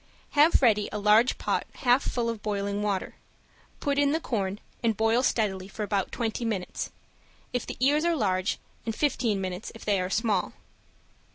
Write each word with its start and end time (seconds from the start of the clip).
Have 0.31 0.63
ready 0.63 0.89
a 0.91 0.97
large 0.97 1.37
pot 1.37 1.67
half 1.75 2.01
full 2.01 2.27
of 2.27 2.41
boiling 2.41 2.81
water, 2.81 3.17
put 3.79 3.99
in 3.99 4.13
the 4.13 4.19
corn 4.19 4.59
and 4.81 4.97
boil 4.97 5.21
steadily 5.21 5.67
for 5.67 5.83
about 5.83 6.11
twenty 6.11 6.43
minutes, 6.43 6.91
if 7.53 7.67
the 7.67 7.77
ears 7.79 8.03
are 8.03 8.15
large, 8.15 8.57
and 8.83 8.95
fifteen 8.95 9.39
minutes 9.39 9.71
if 9.75 9.85
they 9.85 10.01
are 10.01 10.09
small. 10.09 10.53